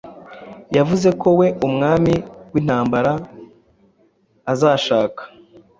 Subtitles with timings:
[0.77, 3.13] Yavuze ko we umwami-wintambara
[4.51, 5.21] azashaka